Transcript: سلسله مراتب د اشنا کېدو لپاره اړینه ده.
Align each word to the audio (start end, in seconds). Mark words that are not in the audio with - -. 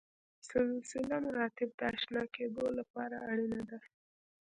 سلسله 0.49 1.15
مراتب 1.25 1.69
د 1.79 1.81
اشنا 1.95 2.23
کېدو 2.35 2.63
لپاره 2.79 3.15
اړینه 3.29 3.61
ده. 3.69 3.79